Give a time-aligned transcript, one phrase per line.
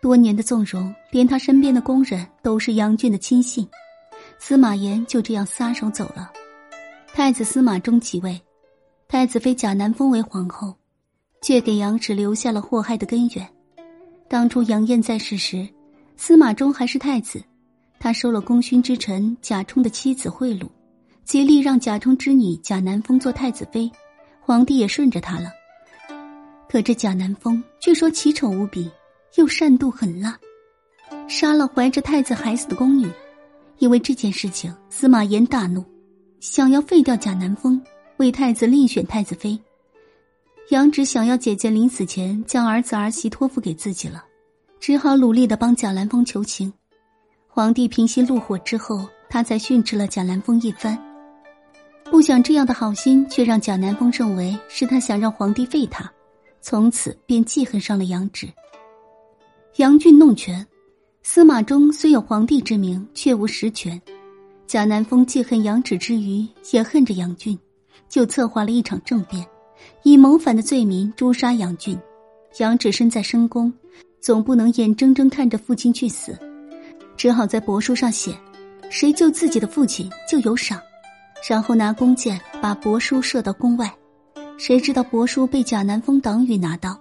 [0.00, 3.68] 多年的纵容，连他身边的工人都是杨俊的亲信。
[4.38, 6.32] 司马炎就这样撒手走了。
[7.12, 8.40] 太子司马衷即位，
[9.08, 10.74] 太子妃贾南风为皇后，
[11.42, 13.46] 却给杨氏留下了祸害的根源。
[14.26, 15.68] 当初杨艳在世时，
[16.16, 17.42] 司马衷还是太子，
[17.98, 20.66] 他收了功勋之臣贾充的妻子贿赂，
[21.24, 23.90] 竭力让贾充之女贾南风做太子妃，
[24.40, 25.50] 皇帝也顺着他了。
[26.68, 28.90] 可这贾南风据说奇丑无比，
[29.36, 30.38] 又善妒狠辣，
[31.28, 33.08] 杀了怀着太子孩子的宫女。
[33.78, 35.84] 因为这件事情，司马炎大怒，
[36.40, 37.80] 想要废掉贾南风，
[38.18, 39.58] 为太子另选太子妃。
[40.68, 44.24] 杨芷想要姐姐临死前将儿子儿媳托付给自己了，
[44.78, 46.72] 只好努力的帮贾南风求情。
[47.48, 50.96] 皇帝平息怒火之后，他才训斥了贾南风一番。
[52.04, 56.12] 不想这样的好心，却让贾南风认为是他想让皇帝废他，
[56.60, 58.46] 从此便记恨上了杨芷。
[59.76, 60.66] 杨俊弄权。
[61.22, 64.00] 司马衷虽有皇帝之名，却无实权。
[64.66, 67.56] 贾南风记恨杨芷之余，也恨着杨俊，
[68.08, 69.46] 就策划了一场政变，
[70.02, 71.96] 以谋反的罪名诛杀杨俊。
[72.58, 73.72] 杨芷身在深宫，
[74.20, 76.36] 总不能眼睁睁看着父亲去死，
[77.16, 78.36] 只好在帛书上写
[78.90, 80.80] ：“谁救自己的父亲就有赏。”
[81.48, 83.92] 然后拿弓箭把帛书射到宫外。
[84.58, 87.00] 谁知道帛书被贾南风党羽拿到，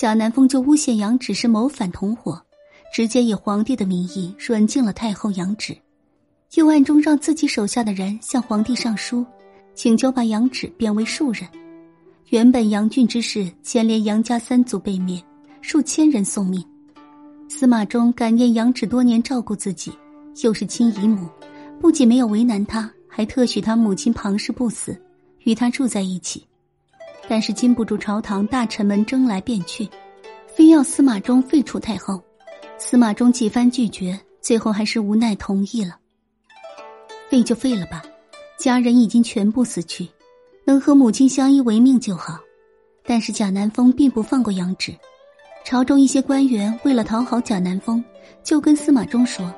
[0.00, 2.40] 贾南风就诬陷杨芷是谋反同伙。
[2.90, 5.76] 直接以皇帝的名义软禁了太后杨芷，
[6.54, 9.26] 又暗中让自己手下的人向皇帝上书，
[9.74, 11.46] 请求把杨芷贬为庶人。
[12.30, 15.22] 原本杨俊之事牵连杨家三族被灭，
[15.60, 16.64] 数千人送命。
[17.50, 19.92] 司马衷感念杨芷多年照顾自己，
[20.42, 21.28] 又是亲姨母，
[21.78, 24.98] 不仅没有为难他，还特许他母亲庞氏不死，
[25.40, 26.42] 与他住在一起。
[27.30, 29.88] 但是禁不住朝堂大臣们争来辩去，
[30.48, 32.20] 非要司马衷废除太后。
[32.76, 35.96] 司马衷几番拒绝，最后还是无奈同意了。
[37.28, 38.02] 废就废了吧，
[38.58, 40.08] 家人已经全部死去，
[40.64, 42.36] 能和母亲相依为命就好。
[43.04, 44.92] 但是贾南风并不放过杨芷，
[45.64, 48.04] 朝中一些官员为了讨好贾南风，
[48.42, 49.54] 就跟司马衷说：“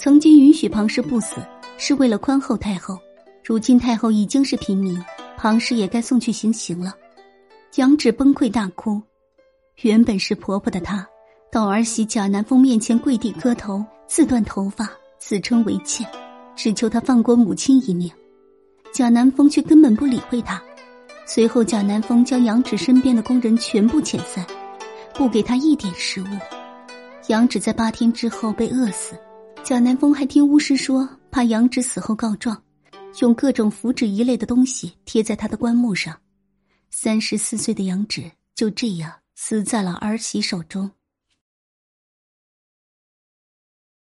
[0.00, 1.36] 曾经允许庞氏不死，
[1.76, 2.98] 是为了宽厚太后。
[3.44, 4.98] 如今太后已经是平民，
[5.42, 6.94] 庞氏也该送去行刑了。”
[7.74, 9.02] 杨芷崩溃大哭，
[9.82, 11.04] 原本是婆婆的她。
[11.50, 14.88] 到儿媳贾南风面前跪地磕头，自断头发，
[15.18, 16.06] 自称为妾，
[16.54, 18.08] 只求他放过母亲一命。
[18.94, 20.62] 贾南风却根本不理会他。
[21.26, 24.46] 随后，贾南风将杨芷身边的工人全部遣散，
[25.12, 26.26] 不给他一点食物。
[27.26, 29.16] 杨芷在八天之后被饿死。
[29.64, 32.56] 贾南风还听巫师说，怕杨芷死后告状，
[33.20, 36.18] 用各种符纸一类的东西贴在他的棺木上。
[36.90, 40.90] 三十四岁的杨芷就这样死在了儿媳手中。